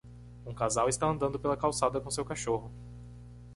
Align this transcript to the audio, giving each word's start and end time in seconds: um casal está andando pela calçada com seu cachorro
um 0.47 0.51
casal 0.51 0.89
está 0.89 1.05
andando 1.05 1.39
pela 1.39 1.55
calçada 1.55 2.01
com 2.01 2.09
seu 2.09 2.25
cachorro 2.25 2.71